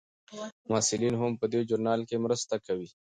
محصلین 0.69 1.15
هم 1.17 1.31
په 1.41 1.45
دې 1.51 1.59
ژورنال 1.67 2.01
کې 2.09 2.23
مرسته 2.25 2.55
کوي. 2.65 2.89